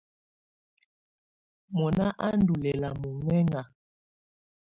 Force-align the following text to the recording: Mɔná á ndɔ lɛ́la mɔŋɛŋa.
Mɔná 1.77 2.05
á 2.25 2.27
ndɔ 2.39 2.53
lɛ́la 2.63 2.89
mɔŋɛŋa. 3.01 3.61